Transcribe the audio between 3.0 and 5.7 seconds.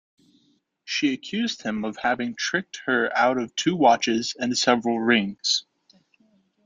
out of two watches and several rings.